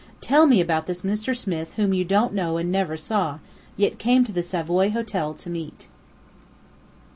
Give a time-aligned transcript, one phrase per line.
[0.19, 1.37] Tell me about this Mr.
[1.37, 3.37] Smith whom you don't know and never saw,
[3.77, 5.89] yet came to the Savoy Hotel to meet."